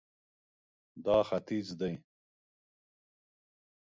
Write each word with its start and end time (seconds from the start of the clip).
دا 1.05 1.17
ختیځ 1.29 1.67
دی 1.79 1.93